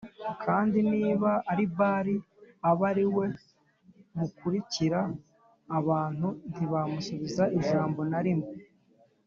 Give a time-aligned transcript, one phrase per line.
[0.45, 2.15] kandi niba ari Bāli
[2.69, 3.25] abe ari we
[4.17, 4.99] mukurikira”
[5.79, 8.51] Abantu ntibamusubiza ijambo na rimwe